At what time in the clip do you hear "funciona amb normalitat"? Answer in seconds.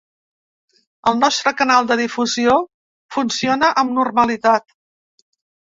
3.19-4.71